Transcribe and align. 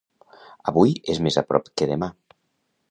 Avui 0.71 0.95
és 1.15 1.21
més 1.27 1.39
a 1.41 1.45
prop 1.51 1.71
que 1.81 1.91
demà. 1.95 2.13